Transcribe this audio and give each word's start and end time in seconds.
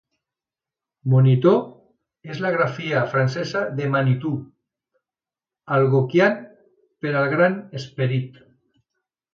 "Moniteau" 1.13 1.59
és 2.35 2.41
la 2.45 2.51
grafia 2.57 3.03
francesa 3.13 3.63
de 3.81 3.91
"Manitou", 3.97 4.35
Algonquian 5.79 6.43
per 6.49 7.15
al 7.23 7.33
Gran 7.37 7.65
Esperit. 7.83 8.45